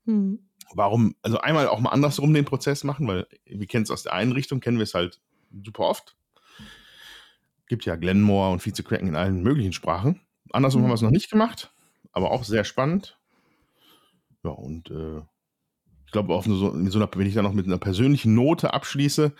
[0.04, 0.38] Mhm.
[0.72, 4.12] Warum, also einmal auch mal andersrum den Prozess machen, weil wir kennen es aus der
[4.12, 5.20] einen Richtung, kennen wir es halt
[5.64, 6.16] super oft.
[7.66, 10.20] Gibt ja Glenmore und Vize-Cracken in allen möglichen Sprachen.
[10.52, 10.84] Andersrum Mhm.
[10.84, 11.72] haben wir es noch nicht gemacht,
[12.12, 13.19] aber auch sehr spannend.
[14.44, 15.18] Ja, und äh,
[16.06, 19.32] ich glaube, auf so, so einer, wenn ich da noch mit einer persönlichen Note abschließe,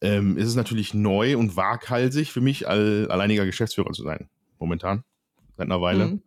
[0.00, 4.28] ähm, ist es natürlich neu und waghalsig für mich, all, alleiniger Geschäftsführer zu sein.
[4.58, 5.04] Momentan.
[5.56, 6.06] Seit einer Weile.
[6.06, 6.22] Mhm.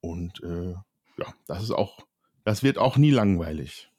[0.00, 0.74] Und äh,
[1.16, 2.06] ja, das ist auch,
[2.44, 3.90] das wird auch nie langweilig.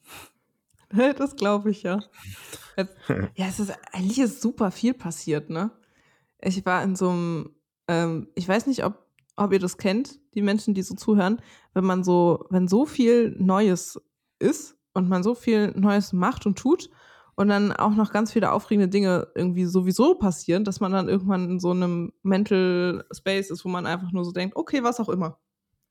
[1.18, 2.00] Das glaube ich, ja.
[3.34, 5.72] Ja, es ist eigentlich ist super viel passiert, ne?
[6.40, 7.56] Ich war in so einem,
[7.88, 9.05] ähm, ich weiß nicht, ob,
[9.36, 11.40] ob ihr das kennt, die Menschen, die so zuhören,
[11.74, 14.00] wenn man so, wenn so viel Neues
[14.38, 16.90] ist und man so viel Neues macht und tut
[17.34, 21.50] und dann auch noch ganz viele aufregende Dinge irgendwie sowieso passieren, dass man dann irgendwann
[21.50, 25.08] in so einem Mental Space ist, wo man einfach nur so denkt, okay, was auch
[25.08, 25.38] immer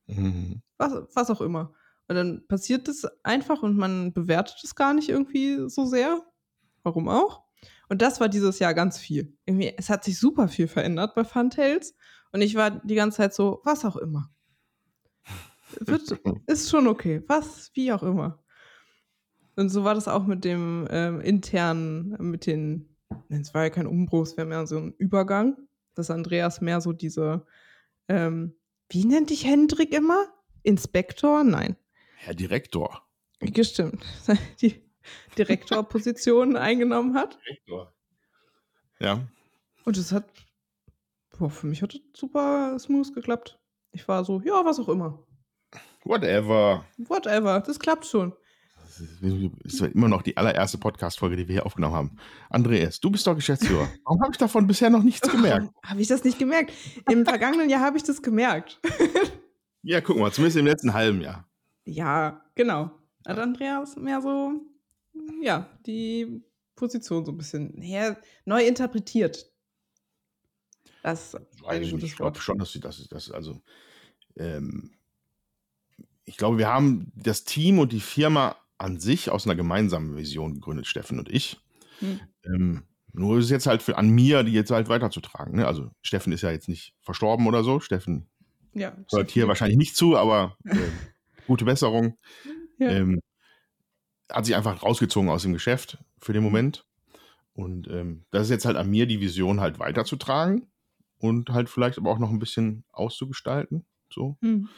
[0.08, 0.62] Mhm.
[0.78, 1.74] was, was auch immer.
[2.08, 6.22] Und dann passiert das einfach und man bewertet es gar nicht irgendwie so sehr.
[6.84, 7.44] Warum auch?
[7.90, 9.36] Und das war dieses Jahr ganz viel.
[9.46, 11.96] Irgendwie, es hat sich super viel verändert bei Funtails.
[12.36, 14.30] Und ich war die ganze Zeit so, was auch immer.
[15.80, 17.24] Wird, ist schon okay.
[17.28, 18.44] Was, wie auch immer.
[19.56, 22.94] Und so war das auch mit dem ähm, internen, mit den,
[23.30, 25.56] es war ja kein Umbruch, es wäre mehr so ein Übergang,
[25.94, 27.46] dass Andreas mehr so diese,
[28.10, 28.58] ähm,
[28.90, 30.26] wie nennt dich Hendrik immer?
[30.62, 31.46] Inspektor?
[31.46, 31.78] Nein.
[32.18, 33.02] Herr Direktor.
[33.40, 34.04] Gestimmt.
[34.62, 34.84] Die
[35.38, 37.40] Direktorposition eingenommen hat.
[37.46, 37.94] Direktor.
[39.00, 39.26] Ja.
[39.86, 40.26] Und es hat,
[41.38, 43.60] boah, für mich hat es super smooth geklappt.
[43.92, 45.26] Ich war so, ja, was auch immer.
[46.04, 46.86] Whatever.
[46.98, 48.34] Whatever, das klappt schon.
[48.84, 52.18] Das ist immer noch die allererste Podcast-Folge, die wir hier aufgenommen haben.
[52.50, 53.90] Andreas, du bist doch Geschäftsführer.
[54.06, 55.70] Warum habe ich davon bisher noch nichts gemerkt?
[55.84, 56.72] Habe ich das nicht gemerkt?
[57.10, 58.80] Im vergangenen Jahr habe ich das gemerkt.
[59.88, 61.48] Ja, guck mal, zumindest im letzten halben Jahr.
[61.84, 62.90] ja, genau.
[63.28, 64.54] Hat Andreas mehr so,
[65.44, 66.44] ja, die
[66.76, 69.46] Position so ein bisschen ja, neu interpretiert.
[71.06, 71.92] Das ist ein Weiß ich nicht.
[71.92, 72.44] gutes Ich glaube Wort.
[72.44, 73.62] schon, dass sie das, das also,
[74.38, 74.96] ähm,
[76.24, 80.56] ich glaube, wir haben das Team und die Firma an sich aus einer gemeinsamen Vision
[80.56, 81.60] gegründet, Steffen und ich.
[82.00, 82.22] Hm.
[82.44, 85.58] Ähm, nur ist es jetzt halt für, an mir, die jetzt halt weiterzutragen.
[85.58, 85.68] Ne?
[85.68, 87.80] Also Steffen ist ja jetzt nicht verstorben oder so.
[87.80, 88.28] Steffen
[88.74, 90.76] Ja, hört hier wahrscheinlich nicht zu, aber äh,
[91.46, 92.18] gute Besserung.
[92.80, 92.90] Ja.
[92.90, 93.22] Ähm,
[94.32, 96.88] hat sich einfach rausgezogen aus dem Geschäft für den Moment.
[97.54, 100.68] Und ähm, das ist jetzt halt an mir, die Vision halt weiterzutragen
[101.18, 103.86] und halt vielleicht aber auch noch ein bisschen auszugestalten.
[104.10, 104.38] So.
[104.42, 104.70] Hm.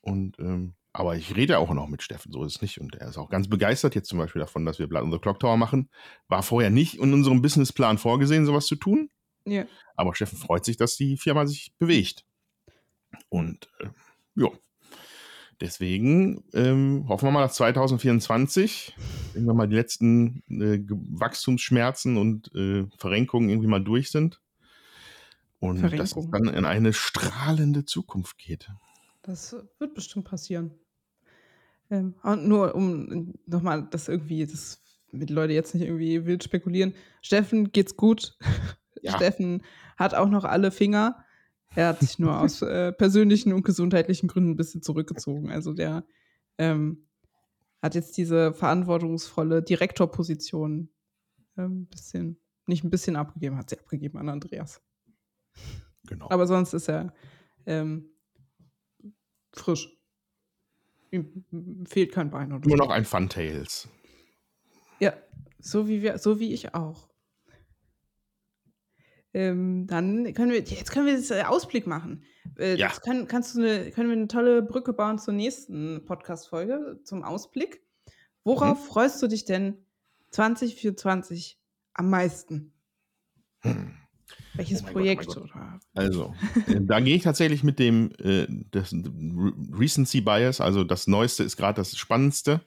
[0.00, 2.80] Und ähm, aber ich rede ja auch noch mit Steffen, so ist es nicht.
[2.80, 5.18] Und er ist auch ganz begeistert jetzt zum Beispiel davon, dass wir Blood on the
[5.18, 5.90] Clock Tower machen.
[6.28, 9.10] War vorher nicht in unserem Businessplan vorgesehen, sowas zu tun.
[9.46, 9.64] Ja.
[9.96, 12.24] Aber Steffen freut sich, dass die Firma sich bewegt.
[13.28, 13.88] Und äh,
[14.34, 14.48] ja,
[15.60, 18.96] deswegen ähm, hoffen wir mal, dass 2024
[19.34, 24.40] irgendwann mal die letzten äh, Wachstumsschmerzen und äh, Verrenkungen irgendwie mal durch sind.
[25.60, 26.30] Und dass es Verrenkung.
[26.30, 28.70] dann in eine strahlende Zukunft geht.
[29.22, 30.72] Das wird bestimmt passieren.
[31.90, 36.94] Ähm, und nur um nochmal das irgendwie, das mit Leute jetzt nicht irgendwie wild spekulieren.
[37.22, 38.36] Steffen geht's gut.
[39.00, 39.12] Ja.
[39.12, 39.62] Steffen
[39.96, 41.24] hat auch noch alle Finger.
[41.76, 45.52] Er hat sich nur aus äh, persönlichen und gesundheitlichen Gründen ein bisschen zurückgezogen.
[45.52, 46.04] Also der
[46.58, 47.06] ähm,
[47.80, 50.90] hat jetzt diese verantwortungsvolle Direktorposition
[51.54, 54.82] ein bisschen, nicht ein bisschen abgegeben, hat sie abgegeben an Andreas.
[56.06, 56.28] Genau.
[56.30, 57.12] Aber sonst ist er
[57.66, 58.10] ähm,
[59.52, 59.94] frisch.
[61.10, 61.44] Ihm
[61.86, 63.88] fehlt kein Bein oder Nur noch ein Funtails.
[65.00, 65.14] Ja,
[65.58, 67.08] so wie wir, so wie ich auch.
[69.34, 72.24] Ähm, dann können wir, jetzt können wir das äh, Ausblick machen.
[72.58, 72.88] Äh, Ja.
[72.88, 77.22] Jetzt kann, kannst du eine, können wir eine tolle Brücke bauen zur nächsten Podcast-Folge, zum
[77.22, 77.82] Ausblick.
[78.44, 79.84] Worauf freust du dich denn
[80.30, 81.60] 2024
[81.92, 82.72] am meisten?
[83.60, 83.94] Hm.
[84.58, 85.28] Welches Oh Gott, oh Projekt?
[85.28, 85.80] mein oder?
[85.94, 86.34] Also,
[86.66, 88.92] äh, da gehe ich tatsächlich mit dem äh, das
[89.72, 92.60] Recency Bias, also das Neueste ist gerade das Spannendste.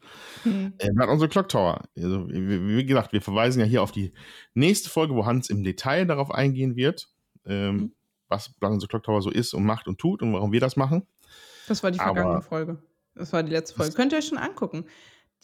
[0.43, 0.73] Hm.
[0.79, 1.83] Äh, hat unsere Clock Tower.
[1.97, 4.13] Also, wie, wie gesagt, wir verweisen ja hier auf die
[4.53, 7.09] nächste Folge, wo Hans im Detail darauf eingehen wird,
[7.45, 7.91] ähm, Mhm.
[8.29, 10.75] was Blood the Clock Tower so ist und macht und tut und warum wir das
[10.75, 11.03] machen.
[11.67, 12.81] Das war die Aber- vergangene Folge.
[13.13, 13.93] Das war die letzte Folge.
[13.93, 14.85] Könnt ihr euch schon angucken.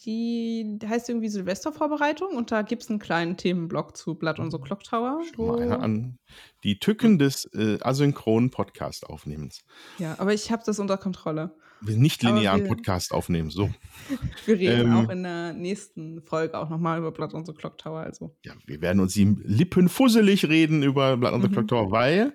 [0.06, 4.58] Die heißt irgendwie Silvestervorbereitung und da gibt es einen kleinen Themenblock zu Blood on the
[4.58, 5.20] Clock Tower.
[5.34, 6.18] Schau mal einer an.
[6.62, 9.64] Die Tücken des äh, asynchronen Podcast-Aufnehmens.
[9.98, 11.56] Ja, aber ich habe das unter Kontrolle.
[11.80, 13.70] Wir nicht linearen wir- Podcast aufnehmen, so.
[14.46, 14.96] Wir reden Ähm.
[14.96, 18.00] auch in der nächsten Folge auch nochmal über Blood on the Clock Tower.
[18.00, 18.36] Also.
[18.44, 21.52] Ja, wir werden uns die Lippen fusselig reden über Blood on the Mhm.
[21.52, 22.34] Clock Tower, weil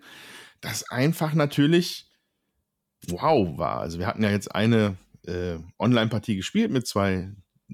[0.62, 2.10] das einfach natürlich
[3.08, 3.80] wow war.
[3.82, 4.98] Also wir hatten ja jetzt eine
[5.28, 7.32] äh, Online-Partie gespielt mit zwei,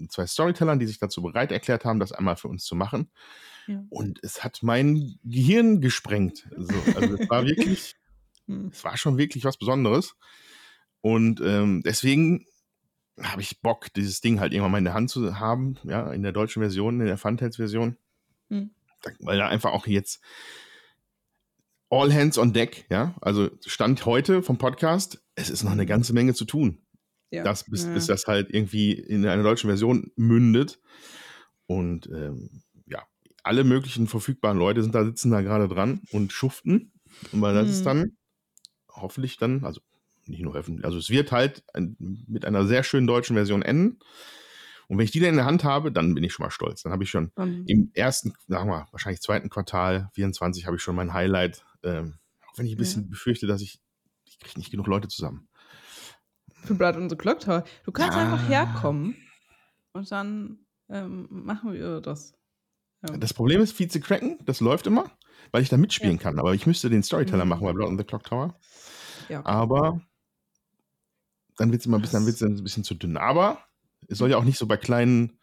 [0.10, 3.10] zwei Storytellern, die sich dazu bereit erklärt haben, das einmal für uns zu machen.
[3.68, 3.84] Ja.
[3.90, 6.48] Und es hat mein Gehirn gesprengt.
[6.56, 7.96] Also, also es war wirklich,
[8.48, 8.70] Hm.
[8.74, 10.16] es war schon wirklich was Besonderes.
[11.02, 12.46] Und ähm, deswegen
[13.22, 16.24] habe ich Bock, dieses Ding halt irgendwann mal in der Hand zu haben, ja, in
[16.24, 17.98] der deutschen Version, in der Funtails-Version.
[18.50, 18.72] Hm.
[19.02, 20.22] Da- Weil da einfach auch jetzt
[21.90, 26.14] all hands on deck, ja, also Stand heute vom Podcast, es ist noch eine ganze
[26.14, 26.82] Menge zu tun,
[27.32, 27.44] Ja.
[27.44, 27.94] das, bis, ja.
[27.94, 30.80] bis das halt irgendwie in einer deutschen Version mündet.
[31.68, 33.04] Und ähm, ja,
[33.44, 36.92] alle möglichen verfügbaren Leute sind da, sitzen da gerade dran und schuften.
[37.32, 37.72] Und weil das Hm.
[37.72, 38.18] ist dann
[38.92, 39.82] hoffentlich dann, also
[40.26, 41.96] nicht nur hoffentlich, also es wird halt ein,
[42.28, 44.00] mit einer sehr schönen deutschen Version enden.
[44.88, 46.82] Und wenn ich die dann in der Hand habe, dann bin ich schon mal stolz.
[46.82, 50.82] Dann habe ich schon Dann- im ersten, sagen wir, wahrscheinlich zweiten Quartal 24 habe ich
[50.82, 51.64] schon mein Highlight.
[51.84, 52.16] Ähm,
[52.48, 53.80] auch wenn ich ein bisschen befürchte, dass ich,
[54.26, 55.48] ich kriege nicht genug Leute zusammen.
[56.64, 57.64] Für Blood on the Clock Tower.
[57.86, 58.24] Du kannst Ja.
[58.24, 59.16] einfach herkommen
[59.94, 62.34] und dann ähm, machen wir das.
[63.08, 65.12] Ähm, Das Problem ist, Vize Kraken, das läuft immer,
[65.52, 66.40] weil ich da mitspielen kann.
[66.40, 67.50] Aber ich müsste den Storyteller Mhm.
[67.50, 68.56] machen bei Blood on the Clock Tower.
[69.30, 69.46] ja.
[69.46, 70.02] Aber
[71.58, 73.18] dann wird es immer ein bisschen, wird's ein bisschen zu dünn.
[73.18, 73.60] Aber
[74.08, 75.40] es soll ja auch nicht so bei kleinen,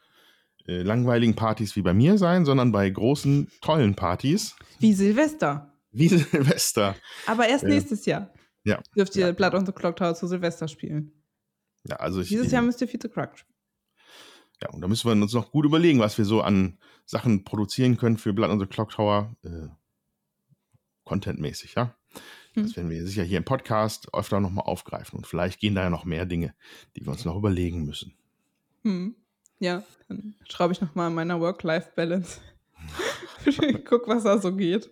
[0.67, 5.73] äh, langweiligen Partys wie bei mir sein, sondern bei großen, tollen Partys Wie Silvester.
[5.93, 6.97] wie Silvester.
[7.27, 7.71] Aber erst Ja.
[7.71, 8.31] nächstes Jahr
[8.67, 8.83] Ja.
[8.97, 9.33] dürft ihr Ja.
[9.33, 11.13] Blood on the Clock Tower zu Silvester spielen.
[11.89, 13.55] Ja, also ich, Dieses Jahr müsst ihr Vize Crack spielen.
[14.63, 17.97] Ja, und da müssen wir uns noch gut überlegen, was wir so an Sachen produzieren
[17.97, 19.69] können für Blood on the Clock Tower, äh,
[21.05, 21.95] contentmäßig, ja.
[22.55, 22.65] Hm.
[22.65, 25.19] Das werden wir sicher hier im Podcast öfter nochmal aufgreifen.
[25.19, 26.55] Und vielleicht gehen da ja noch mehr Dinge,
[26.97, 28.15] die wir uns noch überlegen müssen.
[28.83, 29.15] Hm.
[29.59, 32.41] Ja, dann schraube ich nochmal an meiner Work-Life-Balance.
[33.85, 34.91] Guck, was da so geht.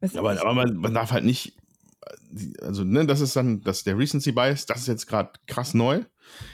[0.00, 1.56] Was Aber, aber man, man darf halt nicht,
[2.62, 5.74] also, ne, das ist dann, das ist der Recency Bias, das ist jetzt gerade krass
[5.74, 5.96] neu.
[5.96, 6.04] ja,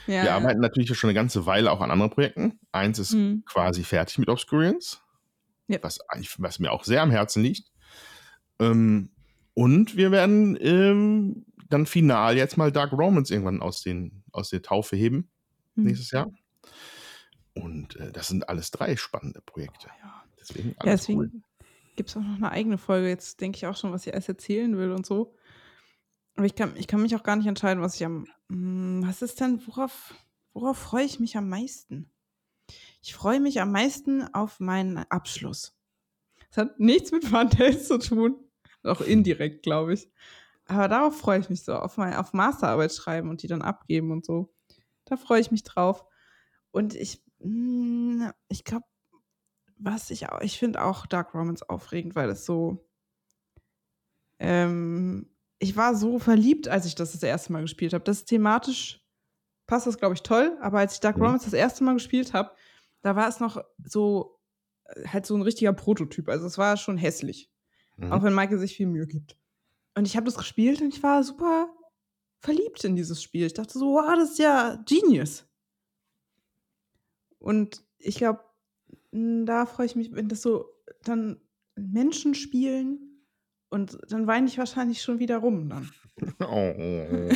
[0.06, 0.36] wir ja.
[0.36, 2.58] arbeiten natürlich schon eine ganze Weile auch an anderen Projekten.
[2.72, 3.42] Eins ist Hm.
[3.46, 5.02] quasi fertig mit Obscurians,
[5.68, 5.78] Ja.
[5.82, 5.98] was,
[6.38, 7.70] was mir auch sehr am Herzen liegt.
[8.60, 9.10] Ähm,
[9.54, 14.62] und wir werden ähm, dann final jetzt mal Dark Romans irgendwann aus, den, aus der
[14.62, 15.28] Taufe heben,
[15.76, 15.84] Hm.
[15.84, 16.30] nächstes Jahr.
[17.54, 19.88] Und äh, das sind alles drei spannende Projekte.
[20.02, 20.22] Ja.
[20.40, 21.30] Deswegen alles cool.
[21.96, 23.08] Gibt es auch noch eine eigene Folge.
[23.08, 25.34] Jetzt denke ich auch schon, was ich alles erzählen will und so.
[26.36, 28.26] Aber ich kann, ich kann mich auch gar nicht entscheiden, was ich am.
[28.50, 30.14] Hm, Was ist denn, worauf,
[30.52, 32.10] worauf freue ich mich am meisten?
[33.02, 35.76] Ich freue mich am meisten auf meinen Abschluss.
[36.50, 38.36] Das hat nichts mit Fantails zu tun.
[38.82, 40.08] Auch indirekt, glaube ich.
[40.66, 44.10] Aber darauf freue ich mich so, auf, mein, auf Masterarbeit schreiben und die dann abgeben
[44.10, 44.52] und so.
[45.04, 46.04] Da freue ich mich drauf.
[46.70, 48.86] Und ich, hm, ich glaube,
[49.84, 52.86] was ich auch, ich finde auch Dark Romance aufregend, weil es so,
[54.38, 58.04] ähm, ich war so verliebt, als ich das das erste Mal gespielt habe.
[58.04, 59.00] Das ist thematisch
[59.66, 61.22] passt das, glaube ich, toll, aber als ich Dark Mhm.
[61.22, 62.50] Romance das erste Mal gespielt habe,
[63.00, 64.38] da war es noch so,
[64.84, 66.28] äh, halt so ein richtiger Prototyp.
[66.28, 67.50] Also es war schon hässlich,
[67.96, 68.12] Mhm.
[68.12, 69.38] auch wenn Michael sich viel Mühe gibt.
[69.94, 71.72] Und ich habe das gespielt und ich war super
[72.40, 73.46] verliebt in dieses Spiel.
[73.46, 75.46] Ich dachte so, wow, das ist ja genius.
[77.38, 78.43] Und ich glaube,
[79.14, 80.68] da freue ich mich, wenn das so
[81.02, 81.40] dann
[81.76, 83.22] Menschen spielen
[83.70, 85.90] und dann weine ich wahrscheinlich schon wieder rum dann.
[86.40, 87.30] Oh.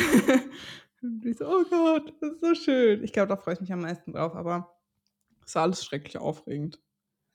[1.37, 3.05] so, oh Gott, das ist so schön.
[3.05, 4.77] Ich glaube, da freue ich mich am meisten drauf, aber
[5.45, 6.81] es war alles schrecklich aufregend.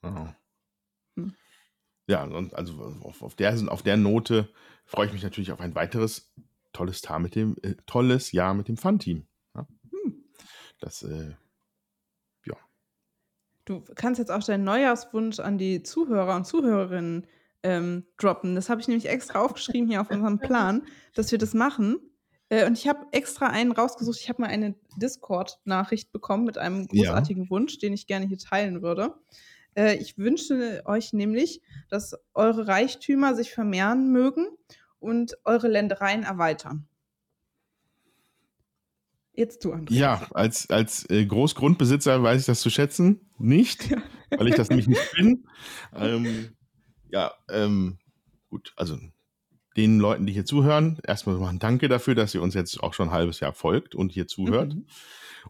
[0.04, 0.28] Oh.
[1.16, 1.34] Hm.
[2.08, 4.50] Ja, und also auf, auf, der, auf der Note
[4.86, 6.34] freue ich mich natürlich auf ein weiteres
[6.74, 9.26] tolles, Tar mit dem, äh, tolles Jahr mit dem Fun-Team.
[9.56, 9.68] Ja?
[9.90, 10.24] Hm.
[10.80, 11.34] Das, äh,
[13.66, 17.28] Du kannst jetzt auch deinen Neujahrswunsch an die Zuhörer und Zuhörerinnen
[17.64, 18.56] ähm, droppen.
[18.56, 21.98] Das habe ich nämlich extra aufgeschrieben hier auf unserem Plan, dass wir das machen.
[22.50, 24.20] Äh, und ich habe extra einen rausgesucht.
[24.20, 27.12] Ich habe mal eine Discord-Nachricht bekommen mit einem Ja.
[27.12, 29.16] großartigen Wunsch, den ich gerne hier teilen würde.
[29.76, 34.48] Äh, ich wünsche euch nämlich, dass eure Reichtümer sich vermehren mögen
[35.00, 36.88] und eure Ländereien erweitern.
[39.36, 39.94] Jetzt du, André.
[39.94, 43.22] ja, als, als äh, Großgrundbesitzer weiß ich das zu schätzen.
[43.40, 43.90] Nicht,
[44.30, 45.48] weil ich das nämlich nicht bin.
[45.96, 46.56] Ähm,
[47.10, 47.98] ja, ähm,
[48.50, 48.98] gut, also
[49.76, 52.94] den Leuten, die hier zuhören, erstmal mal ein Danke dafür, dass ihr uns jetzt auch
[52.94, 54.76] schon ein halbes Jahr folgt und hier zuhört.
[54.76, 54.86] Mhm.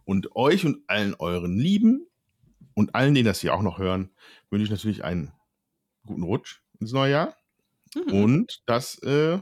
[0.04, 2.06] Und euch und allen euren Lieben
[2.74, 4.10] und allen, die das hier auch noch hören,
[4.50, 5.32] wünsche ich natürlich einen
[6.06, 7.36] guten Rutsch ins neue Jahr.
[7.94, 8.12] Mhm.
[8.12, 9.38] Und dass äh,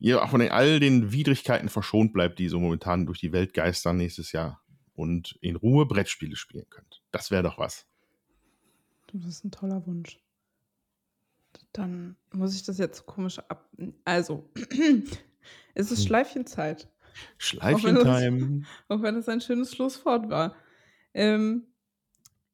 [0.00, 3.54] ihr auch von den, all den Widrigkeiten verschont bleibt, die so momentan durch die Welt
[3.54, 4.62] geistern nächstes Jahr
[4.94, 7.02] und in Ruhe Brettspiele spielen könnt.
[7.10, 7.86] Das wäre doch was.
[9.12, 10.20] Das ist ein toller Wunsch.
[11.72, 13.68] Dann muss ich das jetzt komisch ab.
[14.04, 14.50] Also,
[15.74, 16.06] es ist Hm.
[16.06, 16.88] Schleifchenzeit.
[17.38, 18.62] Schleifchen-Time.
[18.88, 20.56] Auch wenn es ein schönes Schlusswort war.
[21.12, 21.66] Ähm,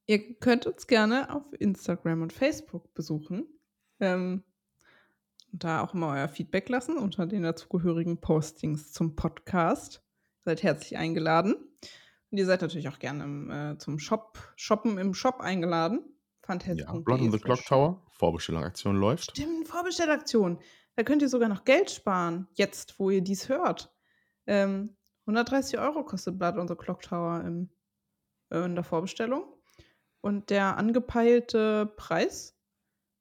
[0.07, 3.47] ihr könnt uns gerne auf Instagram und Facebook besuchen.
[4.01, 4.43] Ähm,
[5.53, 10.03] da auch immer euer Feedback lassen unter den dazugehörigen Postings zum Podcast.
[10.45, 11.55] Seid herzlich eingeladen.
[12.31, 16.01] Und ihr seid natürlich auch gerne im, äh, zum Shop, Shoppen im Shop eingeladen.
[16.43, 16.87] Fantastic.
[16.87, 18.03] Ja, Blood on the Clock Tower.
[18.11, 19.31] Vorbestellaktion läuft.
[19.31, 20.61] Stimmt, Vorbestellaktion.
[20.97, 23.95] Da könnt ihr sogar noch Geld sparen, jetzt, wo ihr dies hört.
[24.47, 27.71] Ähm, 130 Euro kostet Blood on the Clock Tower im,
[28.51, 29.45] äh, in der Vorbestellung.
[30.21, 32.60] Und der angepeilte Preis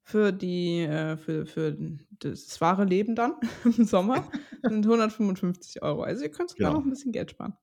[0.09, 1.77] für, die, äh, für, für
[2.19, 4.27] das wahre Leben dann im Sommer
[4.63, 6.01] sind 155 Euro.
[6.01, 6.79] Also ihr könnt sogar Genau.
[6.79, 7.53] noch ein bisschen Geld sparen.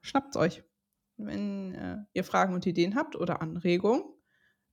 [0.00, 0.64] Schnappt's euch.
[1.16, 4.02] Wenn äh, ihr Fragen und Ideen habt oder Anregungen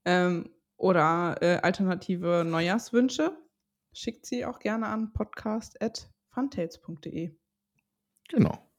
[0.04, 3.38] ähm, oder äh, alternative Neujahrswünsche,
[3.94, 7.36] schickt sie auch gerne an podcast.funtails.de.
[8.30, 8.72] Genau.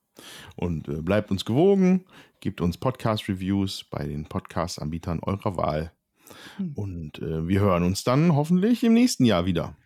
[0.57, 2.07] Und äh, bleibt uns gewogen,
[2.41, 5.93] gebt uns Podcast-Reviews bei den Podcast-Anbietern eurer Wahl.
[6.57, 6.73] Hm.
[6.75, 9.77] Und äh, wir hören uns dann hoffentlich im nächsten Jahr wieder.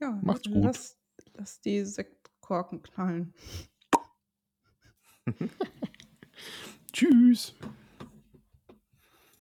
[0.00, 0.64] Ja, Macht's gut.
[0.64, 0.96] Lass,
[1.34, 3.34] lass die Sektkorken knallen.
[6.92, 7.54] Tschüss.